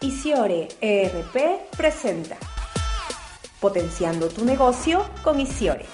Isiore 0.00 0.68
ERP 0.80 1.76
presenta 1.76 2.36
Potenciando 3.60 4.28
tu 4.28 4.44
negocio 4.44 5.04
con 5.24 5.40
Isiore. 5.40 5.86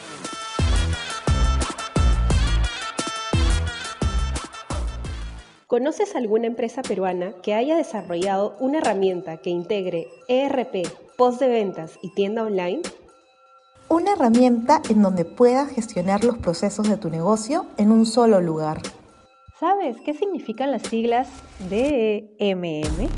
¿Conoces 5.67 6.15
alguna 6.17 6.49
empresa 6.49 6.83
peruana 6.83 7.33
que 7.43 7.55
haya 7.55 7.77
desarrollado 7.77 8.59
una 8.61 8.77
herramienta 8.77 9.39
que 9.39 9.49
integre 9.49 10.09
ERP, 10.29 10.87
post 11.17 11.41
de 11.41 11.49
ventas 11.49 11.99
y 12.03 12.13
tienda 12.13 12.43
online? 12.43 12.83
Una 13.89 14.13
herramienta 14.13 14.83
en 14.91 15.01
donde 15.01 15.25
puedas 15.25 15.71
gestionar 15.71 16.25
los 16.25 16.37
procesos 16.37 16.91
de 16.91 16.99
tu 16.99 17.09
negocio 17.09 17.65
en 17.79 17.91
un 17.91 18.05
solo 18.05 18.43
lugar. 18.43 18.83
¿Sabes 19.59 19.97
qué 20.05 20.13
significan 20.13 20.71
las 20.73 20.83
siglas 20.83 21.27
DMM? 21.71 23.09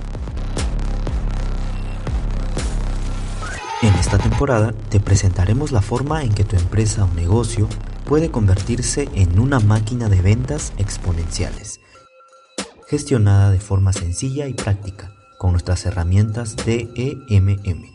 En 3.82 3.94
esta 3.96 4.16
temporada 4.16 4.72
te 4.88 5.00
presentaremos 5.00 5.70
la 5.70 5.82
forma 5.82 6.22
en 6.24 6.32
que 6.32 6.44
tu 6.44 6.56
empresa 6.56 7.04
o 7.04 7.12
negocio 7.12 7.68
puede 8.06 8.30
convertirse 8.30 9.06
en 9.12 9.38
una 9.38 9.60
máquina 9.60 10.08
de 10.08 10.22
ventas 10.22 10.72
exponenciales, 10.78 11.80
gestionada 12.88 13.50
de 13.50 13.60
forma 13.60 13.92
sencilla 13.92 14.48
y 14.48 14.54
práctica 14.54 15.12
con 15.38 15.52
nuestras 15.52 15.84
herramientas 15.84 16.56
DEMM, 16.56 17.94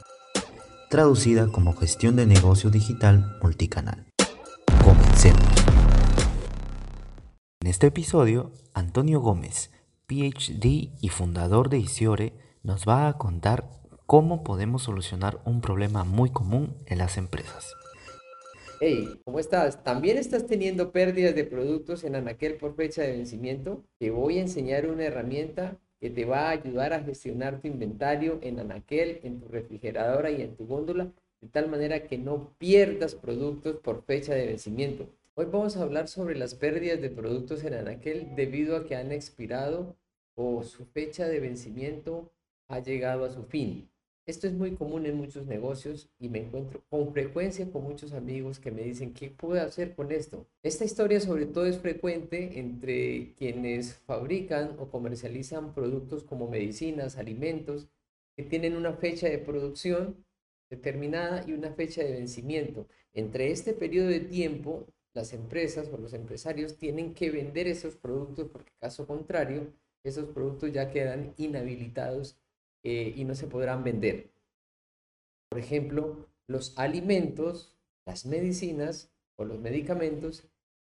traducida 0.88 1.48
como 1.48 1.76
gestión 1.76 2.16
de 2.16 2.28
negocio 2.28 2.70
digital 2.70 3.38
multicanal. 3.42 4.06
Comencemos. 4.84 5.44
En 7.60 7.68
este 7.68 7.88
episodio, 7.88 8.52
Antonio 8.76 9.20
Gómez, 9.20 9.72
PhD 10.06 10.92
y 11.02 11.10
fundador 11.10 11.70
de 11.70 11.80
Isiore, 11.80 12.36
nos 12.62 12.88
va 12.88 13.08
a 13.08 13.14
contar 13.14 13.81
cómo 14.12 14.44
podemos 14.44 14.84
solucionar 14.84 15.40
un 15.46 15.62
problema 15.62 16.04
muy 16.04 16.32
común 16.32 16.76
en 16.86 16.98
las 16.98 17.18
empresas. 17.18 17.74
Hey, 18.82 19.08
¿cómo 19.24 19.40
estás? 19.40 19.86
¿También 19.86 20.18
estás 20.18 20.48
teniendo 20.48 20.92
pérdidas 20.92 21.34
de 21.34 21.46
productos 21.46 22.04
en 22.04 22.16
Anaquel 22.16 22.56
por 22.56 22.76
fecha 22.76 23.04
de 23.04 23.14
vencimiento? 23.14 23.86
Te 24.00 24.12
voy 24.12 24.38
a 24.38 24.42
enseñar 24.42 24.86
una 24.88 25.06
herramienta 25.06 25.78
que 26.02 26.10
te 26.10 26.26
va 26.26 26.50
a 26.50 26.50
ayudar 26.50 26.92
a 26.92 27.00
gestionar 27.00 27.62
tu 27.62 27.70
inventario 27.70 28.40
en 28.42 28.60
Anaquel, 28.60 29.22
en 29.24 29.40
tu 29.40 29.48
refrigeradora 29.48 30.30
y 30.30 30.42
en 30.42 30.58
tu 30.58 30.68
góndola, 30.68 31.10
de 31.40 31.48
tal 31.48 31.70
manera 31.70 32.04
que 32.04 32.18
no 32.18 32.54
pierdas 32.58 33.16
productos 33.16 33.78
por 33.78 34.04
fecha 34.04 34.34
de 34.34 34.48
vencimiento. 34.48 35.08
Hoy 35.36 35.46
vamos 35.46 35.78
a 35.78 35.84
hablar 35.84 36.10
sobre 36.10 36.36
las 36.36 36.54
pérdidas 36.54 37.00
de 37.00 37.12
productos 37.12 37.64
en 37.64 37.76
Anaquel 37.76 38.36
debido 38.36 38.76
a 38.76 38.86
que 38.86 38.98
han 38.98 39.14
expirado 39.14 39.96
o 40.36 40.64
su 40.64 40.84
fecha 40.84 41.30
de 41.30 41.40
vencimiento 41.40 42.30
ha 42.68 42.80
llegado 42.80 43.24
a 43.24 43.30
su 43.30 43.44
fin. 43.44 43.91
Esto 44.28 44.46
es 44.46 44.54
muy 44.54 44.76
común 44.76 45.08
en 45.08 45.16
muchos 45.16 45.48
negocios 45.48 46.08
y 46.20 46.30
me 46.30 46.40
encuentro 46.40 46.84
con 46.90 47.12
frecuencia 47.12 47.70
con 47.72 47.84
muchos 47.84 48.14
amigos 48.14 48.60
que 48.60 48.70
me 48.70 48.84
dicen, 48.84 49.14
¿qué 49.14 49.32
puedo 49.32 49.60
hacer 49.60 49.96
con 49.96 50.12
esto? 50.12 50.46
Esta 50.62 50.86
historia 50.86 51.20
sobre 51.20 51.48
todo 51.48 51.66
es 51.66 51.80
frecuente 51.80 52.60
entre 52.60 53.34
quienes 53.34 53.96
fabrican 53.96 54.76
o 54.78 54.90
comercializan 54.90 55.74
productos 55.74 56.24
como 56.24 56.48
medicinas, 56.48 57.18
alimentos, 57.18 57.90
que 58.38 58.44
tienen 58.44 58.76
una 58.76 58.94
fecha 58.94 59.28
de 59.28 59.40
producción 59.40 60.24
determinada 60.70 61.44
y 61.48 61.54
una 61.54 61.74
fecha 61.74 62.04
de 62.04 62.12
vencimiento. 62.12 62.88
Entre 63.14 63.52
este 63.52 63.74
periodo 63.74 64.08
de 64.10 64.20
tiempo, 64.20 64.86
las 65.16 65.34
empresas 65.34 65.90
o 65.92 65.98
los 65.98 66.14
empresarios 66.14 66.78
tienen 66.78 67.16
que 67.16 67.32
vender 67.32 67.68
esos 67.68 67.96
productos 67.96 68.50
porque 68.50 68.72
caso 68.80 69.08
contrario, 69.08 69.74
esos 70.04 70.30
productos 70.30 70.72
ya 70.72 70.92
quedan 70.92 71.34
inhabilitados 71.38 72.38
eh, 72.84 73.14
y 73.16 73.26
no 73.26 73.36
se 73.36 73.48
podrán 73.48 73.84
vender. 73.84 74.32
Por 75.50 75.60
ejemplo, 75.60 76.28
los 76.48 76.78
alimentos, 76.78 77.78
las 78.06 78.26
medicinas 78.26 79.12
o 79.38 79.46
los 79.46 79.60
medicamentos 79.60 80.44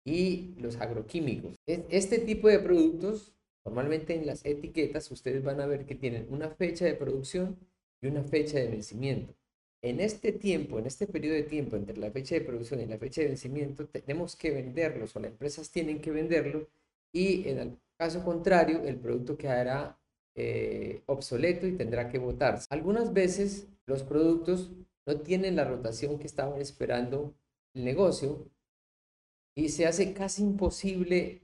y 0.05 0.55
los 0.57 0.77
agroquímicos. 0.77 1.55
Este 1.65 2.19
tipo 2.19 2.47
de 2.47 2.59
productos, 2.59 3.33
normalmente 3.65 4.15
en 4.15 4.25
las 4.25 4.45
etiquetas, 4.45 5.11
ustedes 5.11 5.43
van 5.43 5.59
a 5.59 5.65
ver 5.65 5.85
que 5.85 5.95
tienen 5.95 6.27
una 6.29 6.49
fecha 6.49 6.85
de 6.85 6.93
producción 6.93 7.57
y 8.01 8.07
una 8.07 8.23
fecha 8.23 8.57
de 8.57 8.67
vencimiento. 8.67 9.33
En 9.81 9.99
este 9.99 10.31
tiempo, 10.31 10.79
en 10.79 10.87
este 10.87 11.07
periodo 11.07 11.35
de 11.35 11.43
tiempo 11.43 11.75
entre 11.75 11.97
la 11.97 12.11
fecha 12.11 12.35
de 12.35 12.41
producción 12.41 12.81
y 12.81 12.85
la 12.85 12.97
fecha 12.97 13.21
de 13.21 13.27
vencimiento, 13.27 13.87
tenemos 13.87 14.35
que 14.35 14.51
venderlos 14.51 15.15
o 15.15 15.19
las 15.19 15.31
empresas 15.31 15.69
tienen 15.71 16.01
que 16.01 16.11
venderlos 16.11 16.67
y 17.11 17.47
en 17.47 17.59
el 17.59 17.77
caso 17.97 18.23
contrario, 18.23 18.83
el 18.83 18.97
producto 18.97 19.37
quedará 19.37 19.99
eh, 20.37 21.01
obsoleto 21.07 21.65
y 21.65 21.75
tendrá 21.75 22.09
que 22.09 22.19
votarse. 22.19 22.67
Algunas 22.69 23.11
veces 23.11 23.67
los 23.87 24.03
productos 24.03 24.71
no 25.07 25.19
tienen 25.21 25.55
la 25.55 25.65
rotación 25.65 26.19
que 26.19 26.27
estaban 26.27 26.61
esperando 26.61 27.33
el 27.73 27.85
negocio 27.85 28.47
y 29.55 29.69
se 29.69 29.87
hace 29.87 30.13
casi 30.13 30.43
imposible 30.43 31.41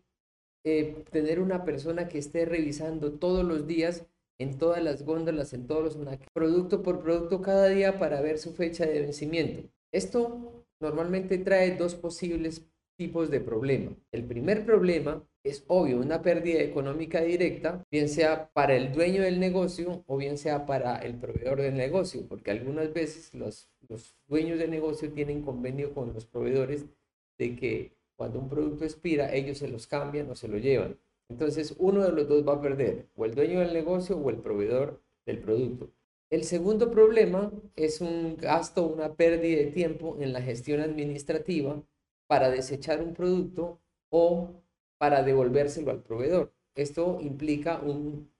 eh, 0.63 1.03
tener 1.09 1.39
una 1.39 1.65
persona 1.65 2.07
que 2.07 2.19
esté 2.19 2.45
revisando 2.45 3.13
todos 3.13 3.43
los 3.43 3.65
días 3.65 4.05
en 4.39 4.59
todas 4.59 4.83
las 4.83 5.03
góndolas, 5.03 5.53
en 5.53 5.65
todos 5.65 5.83
los 5.83 6.17
producto 6.31 6.83
por 6.83 7.01
producto 7.01 7.41
cada 7.41 7.69
día 7.69 7.97
para 7.97 8.21
ver 8.21 8.37
su 8.37 8.53
fecha 8.53 8.85
de 8.85 9.01
vencimiento. 9.01 9.69
Esto 9.91 10.65
normalmente 10.79 11.39
trae 11.39 11.75
dos 11.77 11.95
posibles 11.95 12.67
tipos 13.03 13.29
de 13.29 13.41
problema. 13.41 13.91
El 14.13 14.23
primer 14.23 14.65
problema 14.65 15.21
es 15.43 15.65
obvio 15.67 15.99
una 15.99 16.21
pérdida 16.21 16.61
económica 16.61 17.19
directa, 17.19 17.83
bien 17.91 18.07
sea 18.07 18.49
para 18.53 18.77
el 18.77 18.93
dueño 18.93 19.21
del 19.23 19.41
negocio 19.41 20.05
o 20.07 20.15
bien 20.15 20.37
sea 20.37 20.65
para 20.65 20.99
el 20.99 21.15
proveedor 21.15 21.61
del 21.61 21.75
negocio, 21.75 22.25
porque 22.29 22.51
algunas 22.51 22.93
veces 22.93 23.33
los, 23.33 23.69
los 23.89 24.15
dueños 24.27 24.57
del 24.57 24.71
negocio 24.71 25.11
tienen 25.11 25.41
convenio 25.41 25.93
con 25.93 26.13
los 26.13 26.25
proveedores 26.25 26.85
de 27.37 27.57
que 27.57 27.97
cuando 28.15 28.39
un 28.39 28.47
producto 28.47 28.85
expira, 28.85 29.33
ellos 29.33 29.57
se 29.57 29.67
los 29.67 29.85
cambian 29.85 30.29
o 30.29 30.35
se 30.35 30.47
lo 30.47 30.57
llevan. 30.57 30.97
Entonces, 31.27 31.75
uno 31.77 32.03
de 32.03 32.13
los 32.13 32.25
dos 32.29 32.47
va 32.47 32.53
a 32.53 32.61
perder, 32.61 33.09
o 33.15 33.25
el 33.25 33.35
dueño 33.35 33.59
del 33.59 33.73
negocio 33.73 34.17
o 34.17 34.29
el 34.29 34.37
proveedor 34.37 35.01
del 35.25 35.39
producto. 35.39 35.91
El 36.29 36.45
segundo 36.45 36.89
problema 36.89 37.51
es 37.75 37.99
un 37.99 38.37
gasto, 38.37 38.87
una 38.87 39.13
pérdida 39.15 39.57
de 39.57 39.71
tiempo 39.71 40.17
en 40.21 40.31
la 40.31 40.41
gestión 40.41 40.79
administrativa 40.79 41.83
para 42.27 42.49
desechar 42.49 43.01
un 43.01 43.13
producto 43.13 43.79
o 44.09 44.51
para 44.97 45.23
devolvérselo 45.23 45.91
al 45.91 46.01
proveedor. 46.01 46.53
Esto 46.75 47.19
implica 47.21 47.79
un 47.79 48.31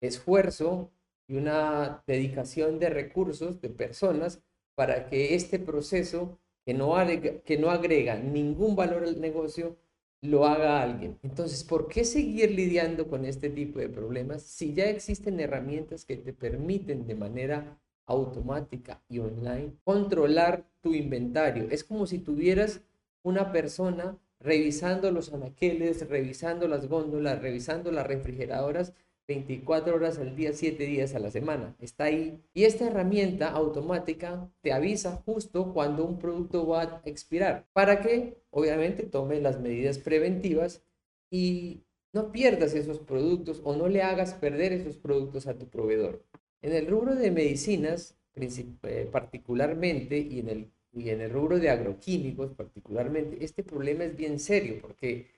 esfuerzo 0.00 0.90
y 1.28 1.36
una 1.36 2.02
dedicación 2.06 2.78
de 2.78 2.90
recursos 2.90 3.60
de 3.60 3.70
personas 3.70 4.42
para 4.74 5.06
que 5.06 5.34
este 5.34 5.58
proceso 5.58 6.38
que 6.64 6.74
no, 6.74 6.96
agrega, 6.96 7.40
que 7.42 7.58
no 7.58 7.70
agrega 7.70 8.16
ningún 8.16 8.76
valor 8.76 9.04
al 9.04 9.20
negocio 9.20 9.76
lo 10.22 10.46
haga 10.46 10.82
alguien. 10.82 11.18
Entonces, 11.22 11.64
¿por 11.64 11.88
qué 11.88 12.04
seguir 12.04 12.50
lidiando 12.50 13.08
con 13.08 13.24
este 13.24 13.48
tipo 13.48 13.78
de 13.78 13.88
problemas 13.88 14.42
si 14.42 14.74
ya 14.74 14.84
existen 14.84 15.40
herramientas 15.40 16.04
que 16.04 16.16
te 16.16 16.32
permiten 16.32 17.06
de 17.06 17.14
manera 17.14 17.80
automática 18.06 19.02
y 19.08 19.18
online 19.20 19.72
controlar 19.84 20.66
tu 20.82 20.94
inventario? 20.94 21.68
Es 21.70 21.84
como 21.84 22.06
si 22.06 22.18
tuvieras 22.18 22.82
una 23.22 23.52
persona 23.52 24.18
revisando 24.38 25.10
los 25.10 25.32
anaqueles, 25.32 26.08
revisando 26.08 26.66
las 26.66 26.88
góndolas, 26.88 27.40
revisando 27.42 27.92
las 27.92 28.06
refrigeradoras 28.06 28.94
24 29.30 29.94
horas 29.94 30.18
al 30.18 30.34
día, 30.34 30.52
7 30.52 30.84
días 30.84 31.14
a 31.14 31.20
la 31.20 31.30
semana. 31.30 31.76
Está 31.78 32.04
ahí. 32.04 32.42
Y 32.52 32.64
esta 32.64 32.88
herramienta 32.88 33.50
automática 33.50 34.50
te 34.60 34.72
avisa 34.72 35.22
justo 35.24 35.72
cuando 35.72 36.04
un 36.04 36.18
producto 36.18 36.66
va 36.66 36.82
a 36.82 37.02
expirar. 37.04 37.68
Para 37.72 38.00
que, 38.00 38.42
obviamente, 38.50 39.04
tome 39.04 39.40
las 39.40 39.60
medidas 39.60 39.98
preventivas 39.98 40.82
y 41.30 41.84
no 42.12 42.32
pierdas 42.32 42.74
esos 42.74 42.98
productos 42.98 43.60
o 43.62 43.76
no 43.76 43.88
le 43.88 44.02
hagas 44.02 44.34
perder 44.34 44.72
esos 44.72 44.96
productos 44.96 45.46
a 45.46 45.56
tu 45.56 45.68
proveedor. 45.68 46.24
En 46.60 46.72
el 46.72 46.88
rubro 46.88 47.14
de 47.14 47.30
medicinas, 47.30 48.16
eh, 48.34 49.08
particularmente, 49.12 50.18
y 50.18 50.40
en 50.40 50.48
el 50.48 50.70
y 50.92 51.10
en 51.10 51.20
el 51.20 51.30
rubro 51.30 51.58
de 51.58 51.70
agroquímicos 51.70 52.52
particularmente, 52.52 53.44
este 53.44 53.62
problema 53.62 54.04
es 54.04 54.16
bien 54.16 54.38
serio 54.38 54.78
porque 54.80 55.28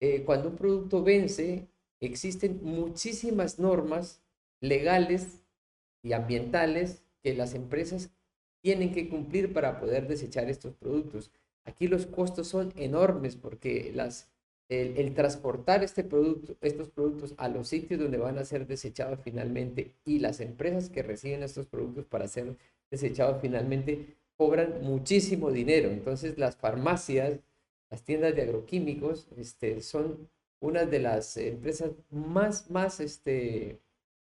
eh, 0.00 0.22
cuando 0.24 0.50
un 0.50 0.56
producto 0.56 1.02
vence, 1.02 1.68
existen 2.00 2.60
muchísimas 2.62 3.58
normas 3.58 4.22
legales 4.60 5.42
y 6.02 6.12
ambientales 6.12 7.02
que 7.22 7.34
las 7.34 7.54
empresas 7.54 8.10
tienen 8.60 8.92
que 8.92 9.08
cumplir 9.08 9.52
para 9.52 9.80
poder 9.80 10.06
desechar 10.06 10.48
estos 10.48 10.74
productos. 10.74 11.30
Aquí 11.64 11.86
los 11.86 12.06
costos 12.06 12.48
son 12.48 12.72
enormes 12.76 13.36
porque 13.36 13.92
las, 13.94 14.28
el, 14.68 15.14
transportar 15.14 15.82
este 15.84 16.04
producto, 16.04 16.56
estos 16.60 16.88
productos 16.88 17.34
a 17.36 17.48
los 17.48 17.68
sitios 17.68 18.00
donde 18.00 18.18
van 18.18 18.38
a 18.38 18.44
ser 18.44 18.66
desechados 18.66 19.20
finalmente 19.22 19.94
y 20.04 20.18
las 20.18 20.40
empresas 20.40 20.90
que 20.90 21.02
reciben 21.02 21.42
estos 21.42 21.66
productos 21.66 22.06
para 22.06 22.28
ser 22.28 22.56
desechados 22.90 23.40
finalmente 23.40 24.16
cobran 24.38 24.80
muchísimo 24.82 25.50
dinero. 25.50 25.90
Entonces 25.90 26.38
las 26.38 26.56
farmacias, 26.56 27.40
las 27.90 28.02
tiendas 28.02 28.34
de 28.34 28.42
agroquímicos, 28.42 29.28
este, 29.36 29.82
son 29.82 30.30
una 30.60 30.86
de 30.86 31.00
las 31.00 31.36
empresas 31.36 31.90
más, 32.10 32.70
más 32.70 33.00
este, 33.00 33.80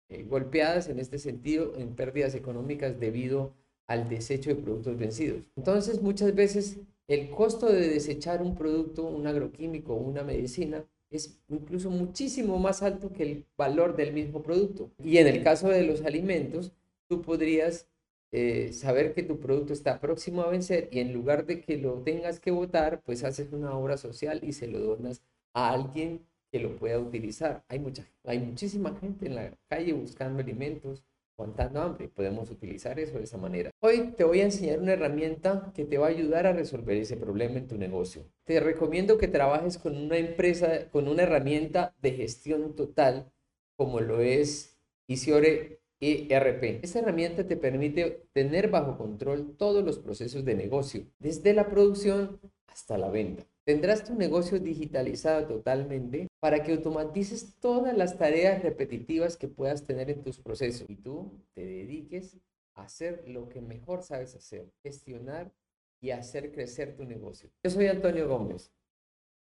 eh, 0.08 0.24
golpeadas 0.28 0.88
en 0.88 0.98
este 0.98 1.18
sentido 1.18 1.74
en 1.76 1.96
pérdidas 1.96 2.34
económicas 2.34 3.00
debido 3.00 3.54
al 3.86 4.08
desecho 4.08 4.50
de 4.50 4.56
productos 4.56 4.96
vencidos. 4.96 5.42
Entonces, 5.56 6.02
muchas 6.02 6.34
veces 6.34 6.78
el 7.08 7.30
costo 7.30 7.66
de 7.66 7.88
desechar 7.88 8.42
un 8.42 8.54
producto, 8.54 9.04
un 9.04 9.26
agroquímico 9.26 9.94
una 9.94 10.22
medicina 10.22 10.84
es 11.10 11.38
incluso 11.48 11.90
muchísimo 11.90 12.58
más 12.58 12.82
alto 12.82 13.12
que 13.12 13.22
el 13.22 13.46
valor 13.56 13.96
del 13.96 14.12
mismo 14.12 14.42
producto. 14.42 14.90
Y 15.02 15.18
en 15.18 15.26
el 15.26 15.42
caso 15.42 15.68
de 15.68 15.82
los 15.82 16.02
alimentos, 16.02 16.72
tú 17.06 17.20
podrías 17.20 17.86
eh, 18.32 18.72
saber 18.72 19.12
que 19.12 19.22
tu 19.22 19.38
producto 19.38 19.74
está 19.74 20.00
próximo 20.00 20.42
a 20.42 20.48
vencer 20.48 20.88
y 20.90 21.00
en 21.00 21.12
lugar 21.12 21.44
de 21.44 21.60
que 21.60 21.76
lo 21.76 22.02
tengas 22.02 22.40
que 22.40 22.50
votar, 22.50 23.02
pues 23.02 23.24
haces 23.24 23.52
una 23.52 23.76
obra 23.76 23.98
social 23.98 24.40
y 24.42 24.52
se 24.54 24.68
lo 24.68 24.80
donas 24.80 25.22
a 25.52 25.70
alguien 25.70 26.26
que 26.50 26.58
lo 26.58 26.76
pueda 26.76 26.98
utilizar. 26.98 27.62
Hay, 27.68 27.78
mucha, 27.78 28.06
hay 28.24 28.38
muchísima 28.38 28.96
gente 28.96 29.26
en 29.26 29.34
la 29.34 29.52
calle 29.68 29.92
buscando 29.92 30.42
alimentos, 30.42 31.04
aguantando 31.36 31.82
hambre. 31.82 32.08
Podemos 32.08 32.50
utilizar 32.50 32.98
eso 32.98 33.18
de 33.18 33.24
esa 33.24 33.36
manera. 33.36 33.70
Hoy 33.80 34.14
te 34.16 34.24
voy 34.24 34.40
a 34.40 34.44
enseñar 34.44 34.78
una 34.78 34.94
herramienta 34.94 35.70
que 35.74 35.84
te 35.84 35.98
va 35.98 36.06
a 36.06 36.10
ayudar 36.10 36.46
a 36.46 36.54
resolver 36.54 36.96
ese 36.96 37.18
problema 37.18 37.58
en 37.58 37.68
tu 37.68 37.76
negocio. 37.76 38.24
Te 38.44 38.60
recomiendo 38.60 39.18
que 39.18 39.28
trabajes 39.28 39.76
con 39.76 39.94
una 39.96 40.16
empresa, 40.16 40.88
con 40.90 41.06
una 41.06 41.24
herramienta 41.24 41.94
de 42.00 42.12
gestión 42.12 42.74
total, 42.76 43.30
como 43.76 44.00
lo 44.00 44.20
es 44.20 44.78
Isiore 45.06 45.81
ERP. 46.02 46.80
Esta 46.82 46.98
herramienta 46.98 47.46
te 47.46 47.56
permite 47.56 48.26
tener 48.32 48.68
bajo 48.68 48.98
control 48.98 49.56
todos 49.56 49.84
los 49.84 50.00
procesos 50.00 50.44
de 50.44 50.56
negocio, 50.56 51.06
desde 51.20 51.54
la 51.54 51.70
producción 51.70 52.40
hasta 52.66 52.98
la 52.98 53.08
venta. 53.08 53.44
Tendrás 53.64 54.02
tu 54.02 54.16
negocio 54.16 54.58
digitalizado 54.58 55.46
totalmente 55.46 56.26
para 56.40 56.64
que 56.64 56.72
automatices 56.72 57.54
todas 57.60 57.96
las 57.96 58.18
tareas 58.18 58.64
repetitivas 58.64 59.36
que 59.36 59.46
puedas 59.46 59.86
tener 59.86 60.10
en 60.10 60.24
tus 60.24 60.40
procesos 60.40 60.90
y 60.90 60.96
tú 60.96 61.30
te 61.54 61.64
dediques 61.64 62.36
a 62.74 62.82
hacer 62.82 63.22
lo 63.28 63.48
que 63.48 63.60
mejor 63.60 64.02
sabes 64.02 64.34
hacer, 64.34 64.72
gestionar 64.82 65.52
y 66.00 66.10
hacer 66.10 66.50
crecer 66.50 66.96
tu 66.96 67.04
negocio. 67.04 67.48
Yo 67.62 67.70
soy 67.70 67.86
Antonio 67.86 68.26
Gómez, 68.26 68.72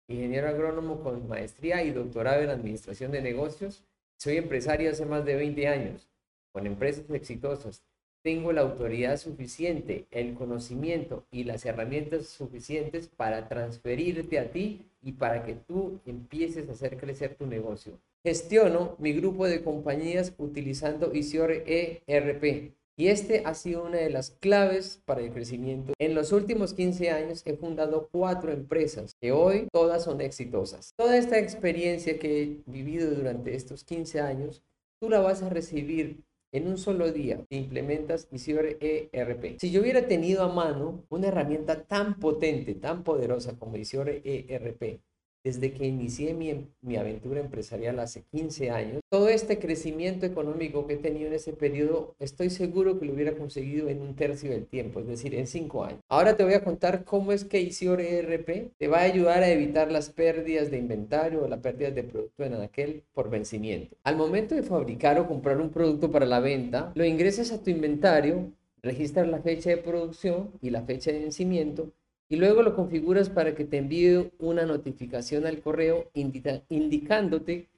ingeniero 0.08 0.48
agrónomo 0.48 1.02
con 1.02 1.28
maestría 1.28 1.82
y 1.82 1.90
doctorado 1.90 2.40
en 2.40 2.48
administración 2.48 3.12
de 3.12 3.20
negocios. 3.20 3.84
Soy 4.18 4.38
empresario 4.38 4.90
hace 4.90 5.04
más 5.04 5.26
de 5.26 5.36
20 5.36 5.68
años 5.68 6.08
con 6.56 6.66
empresas 6.66 7.04
exitosas, 7.10 7.82
tengo 8.24 8.50
la 8.50 8.62
autoridad 8.62 9.18
suficiente, 9.18 10.06
el 10.10 10.32
conocimiento 10.32 11.26
y 11.30 11.44
las 11.44 11.66
herramientas 11.66 12.28
suficientes 12.28 13.08
para 13.08 13.46
transferirte 13.46 14.38
a 14.38 14.50
ti 14.50 14.86
y 15.02 15.12
para 15.12 15.44
que 15.44 15.52
tú 15.52 16.00
empieces 16.06 16.66
a 16.66 16.72
hacer 16.72 16.96
crecer 16.96 17.34
tu 17.34 17.46
negocio. 17.46 18.00
Gestiono 18.24 18.96
mi 18.98 19.12
grupo 19.12 19.46
de 19.46 19.62
compañías 19.62 20.32
utilizando 20.38 21.12
Isiore 21.14 22.00
ERP. 22.06 22.72
Y 22.96 23.08
este 23.08 23.42
ha 23.44 23.52
sido 23.52 23.84
una 23.84 23.98
de 23.98 24.08
las 24.08 24.30
claves 24.30 25.02
para 25.04 25.20
el 25.20 25.32
crecimiento. 25.32 25.92
En 25.98 26.14
los 26.14 26.32
últimos 26.32 26.72
15 26.72 27.10
años 27.10 27.42
he 27.44 27.54
fundado 27.54 28.08
cuatro 28.10 28.50
empresas 28.50 29.14
que 29.20 29.30
hoy 29.30 29.68
todas 29.70 30.04
son 30.04 30.22
exitosas. 30.22 30.94
Toda 30.96 31.18
esta 31.18 31.38
experiencia 31.38 32.18
que 32.18 32.42
he 32.42 32.62
vivido 32.64 33.10
durante 33.10 33.54
estos 33.54 33.84
15 33.84 34.22
años, 34.22 34.62
tú 34.98 35.10
la 35.10 35.20
vas 35.20 35.42
a 35.42 35.50
recibir 35.50 36.24
en 36.56 36.68
un 36.68 36.78
solo 36.78 37.12
día 37.12 37.44
te 37.48 37.56
implementas 37.56 38.28
Isiore 38.32 38.78
ERP. 39.12 39.58
Si 39.60 39.70
yo 39.70 39.82
hubiera 39.82 40.06
tenido 40.06 40.42
a 40.42 40.52
mano 40.52 41.04
una 41.10 41.28
herramienta 41.28 41.84
tan 41.84 42.18
potente, 42.18 42.74
tan 42.74 43.04
poderosa 43.04 43.58
como 43.58 43.76
Isiore 43.76 44.22
ERP, 44.24 45.00
desde 45.46 45.72
que 45.72 45.86
inicié 45.86 46.34
mi, 46.34 46.96
aventura 46.96 47.38
empresarial 47.38 48.00
hace 48.00 48.24
15 48.32 48.70
años, 48.72 49.00
todo 49.08 49.28
este 49.28 49.60
crecimiento 49.60 50.26
económico 50.26 50.88
que 50.88 50.94
he 50.94 50.96
tenido 50.96 51.28
en 51.28 51.34
ese 51.34 51.52
periodo, 51.52 52.16
estoy 52.18 52.50
seguro 52.50 52.98
que 52.98 53.06
lo 53.06 53.12
hubiera 53.12 53.36
conseguido 53.36 53.88
en 53.88 54.00
un 54.00 54.16
tercio 54.16 54.50
del 54.50 54.66
tiempo, 54.66 54.98
es 54.98 55.06
decir, 55.06 55.36
en 55.36 55.46
5 55.46 55.84
años. 55.84 56.00
Ahora 56.08 56.36
te 56.36 56.42
voy 56.42 56.54
a 56.54 56.64
contar 56.64 57.04
cómo 57.04 57.30
es 57.30 57.44
que 57.44 57.60
Isiore 57.60 58.18
ERP 58.18 58.72
te 58.76 58.88
va 58.88 58.98
a 58.98 59.02
ayudar 59.02 59.44
a 59.44 59.48
evitar 59.48 59.92
las 59.92 60.10
pérdidas 60.10 60.72
de 60.72 60.78
inventario 60.78 61.44
o 61.44 61.48
las 61.48 61.60
pérdidas 61.60 61.94
de 61.94 62.02
producto 62.02 62.42
en 62.42 62.54
aquel 62.54 63.04
por 63.14 63.30
vencimiento. 63.30 63.94
Al 64.02 64.16
momento 64.16 64.56
de 64.56 64.64
fabricar 64.64 65.20
o 65.20 65.28
comprar 65.28 65.60
un 65.60 65.70
producto 65.70 66.10
para 66.10 66.26
la 66.26 66.40
venta, 66.40 66.90
lo 66.96 67.04
ingresas 67.04 67.52
a 67.52 67.62
tu 67.62 67.70
inventario, 67.70 68.50
registras 68.82 69.28
la 69.28 69.38
fecha 69.38 69.70
de 69.70 69.76
producción 69.76 70.50
y 70.60 70.70
la 70.70 70.82
fecha 70.82 71.12
de 71.12 71.20
vencimiento 71.20 71.92
y 72.28 72.36
luego 72.36 72.62
lo 72.62 72.74
configuras 72.74 73.30
para 73.30 73.54
que 73.54 73.64
te 73.64 73.78
envíe 73.78 74.30
una 74.38 74.66
notificación 74.66 75.46
al 75.46 75.60
correo 75.60 76.10
indicándote 76.14 77.68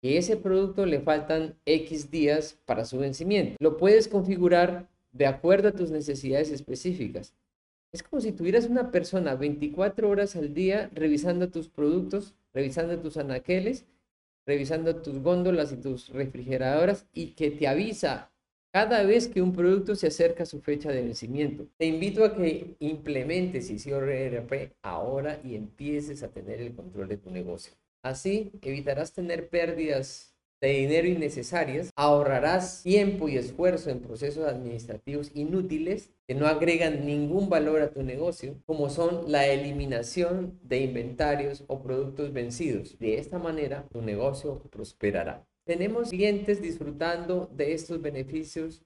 que 0.00 0.18
ese 0.18 0.36
producto 0.36 0.86
le 0.86 1.00
faltan 1.00 1.56
X 1.64 2.10
días 2.10 2.58
para 2.64 2.84
su 2.84 2.98
vencimiento. 2.98 3.56
Lo 3.58 3.76
puedes 3.76 4.08
configurar 4.08 4.88
de 5.12 5.26
acuerdo 5.26 5.68
a 5.68 5.72
tus 5.72 5.90
necesidades 5.90 6.50
específicas. 6.50 7.34
Es 7.92 8.02
como 8.02 8.20
si 8.20 8.32
tuvieras 8.32 8.66
una 8.66 8.90
persona 8.90 9.34
24 9.34 10.08
horas 10.08 10.36
al 10.36 10.52
día 10.52 10.90
revisando 10.94 11.48
tus 11.48 11.68
productos, 11.68 12.34
revisando 12.52 12.98
tus 12.98 13.16
anaqueles, 13.16 13.86
revisando 14.44 14.96
tus 14.96 15.20
góndolas 15.20 15.72
y 15.72 15.76
tus 15.76 16.10
refrigeradoras 16.10 17.06
y 17.12 17.28
que 17.28 17.50
te 17.50 17.66
avisa 17.66 18.30
cada 18.76 19.04
vez 19.04 19.26
que 19.26 19.40
un 19.40 19.54
producto 19.54 19.96
se 19.96 20.08
acerca 20.08 20.42
a 20.42 20.46
su 20.46 20.60
fecha 20.60 20.90
de 20.90 21.00
vencimiento. 21.00 21.66
Te 21.78 21.86
invito 21.86 22.26
a 22.26 22.36
que 22.36 22.76
implementes 22.78 23.70
ERP 23.70 24.74
ahora 24.82 25.40
y 25.42 25.54
empieces 25.54 26.22
a 26.22 26.28
tener 26.28 26.60
el 26.60 26.74
control 26.74 27.08
de 27.08 27.16
tu 27.16 27.30
negocio. 27.30 27.72
Así 28.02 28.52
evitarás 28.60 29.14
tener 29.14 29.48
pérdidas 29.48 30.36
de 30.60 30.72
dinero 30.72 31.08
innecesarias, 31.08 31.88
ahorrarás 31.96 32.82
tiempo 32.82 33.30
y 33.30 33.38
esfuerzo 33.38 33.88
en 33.88 34.00
procesos 34.00 34.46
administrativos 34.46 35.30
inútiles 35.32 36.10
que 36.28 36.34
no 36.34 36.46
agregan 36.46 37.06
ningún 37.06 37.48
valor 37.48 37.80
a 37.80 37.92
tu 37.92 38.02
negocio, 38.02 38.56
como 38.66 38.90
son 38.90 39.32
la 39.32 39.46
eliminación 39.46 40.60
de 40.62 40.80
inventarios 40.80 41.64
o 41.68 41.82
productos 41.82 42.34
vencidos. 42.34 42.98
De 42.98 43.16
esta 43.16 43.38
manera, 43.38 43.86
tu 43.90 44.02
negocio 44.02 44.60
prosperará. 44.70 45.46
Tenemos 45.66 46.10
clientes 46.10 46.62
disfrutando 46.62 47.50
de 47.52 47.72
estos 47.72 48.00
beneficios 48.00 48.84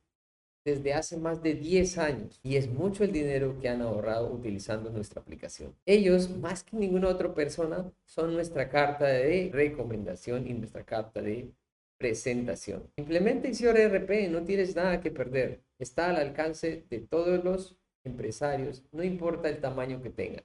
desde 0.65 0.94
hace 0.94 1.19
más 1.19 1.43
de 1.43 1.53
10 1.53 1.99
años 1.99 2.41
y 2.43 2.56
es 2.56 2.71
mucho 2.71 3.05
el 3.05 3.12
dinero 3.12 3.59
que 3.61 3.69
han 3.69 3.82
ahorrado 3.82 4.32
utilizando 4.32 4.88
nuestra 4.88 5.21
aplicación. 5.21 5.77
Ellos, 5.85 6.31
más 6.38 6.65
que 6.65 6.79
ninguna 6.79 7.09
otra 7.09 7.35
persona, 7.35 7.93
son 8.06 8.32
nuestra 8.32 8.71
carta 8.71 9.06
de 9.06 9.50
recomendación 9.53 10.47
y 10.47 10.55
nuestra 10.55 10.82
carta 10.82 11.21
de 11.21 11.50
presentación. 11.99 12.91
Implementa 12.97 13.49
Isiore 13.49 13.87
RP, 13.87 14.31
no 14.31 14.43
tienes 14.45 14.75
nada 14.75 15.02
que 15.02 15.11
perder. 15.11 15.61
Está 15.78 16.09
al 16.09 16.16
alcance 16.16 16.87
de 16.88 17.00
todos 17.00 17.45
los 17.45 17.76
empresarios, 18.04 18.83
no 18.90 19.04
importa 19.04 19.50
el 19.50 19.61
tamaño 19.61 20.00
que 20.00 20.09
tengan 20.09 20.45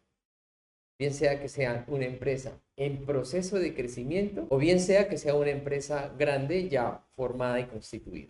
bien 0.97 1.13
sea 1.13 1.39
que 1.41 1.49
sea 1.49 1.85
una 1.87 2.05
empresa 2.05 2.59
en 2.77 3.05
proceso 3.05 3.57
de 3.57 3.73
crecimiento 3.73 4.47
o 4.49 4.57
bien 4.57 4.79
sea 4.79 5.07
que 5.07 5.17
sea 5.17 5.35
una 5.35 5.51
empresa 5.51 6.13
grande 6.17 6.69
ya 6.69 7.05
formada 7.15 7.59
y 7.59 7.65
constituida. 7.65 8.29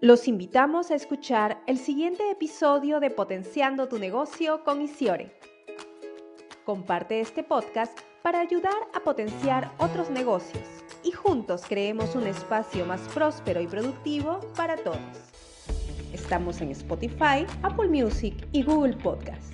Los 0.00 0.28
invitamos 0.28 0.90
a 0.90 0.96
escuchar 0.96 1.62
el 1.66 1.78
siguiente 1.78 2.30
episodio 2.30 3.00
de 3.00 3.10
Potenciando 3.10 3.88
tu 3.88 3.98
negocio 3.98 4.62
con 4.62 4.82
Isiore. 4.82 5.32
Comparte 6.64 7.20
este 7.20 7.42
podcast 7.42 7.98
para 8.22 8.40
ayudar 8.40 8.74
a 8.92 9.00
potenciar 9.00 9.70
otros 9.78 10.10
negocios 10.10 10.64
y 11.02 11.12
juntos 11.12 11.62
creemos 11.68 12.14
un 12.14 12.26
espacio 12.26 12.84
más 12.86 13.00
próspero 13.14 13.60
y 13.60 13.66
productivo 13.66 14.40
para 14.56 14.76
todos. 14.76 14.98
Estamos 16.12 16.60
en 16.60 16.70
Spotify, 16.70 17.46
Apple 17.62 17.88
Music 17.88 18.46
y 18.52 18.62
Google 18.62 18.96
Podcast. 18.96 19.53